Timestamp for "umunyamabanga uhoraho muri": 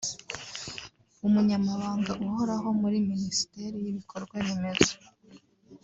1.27-2.97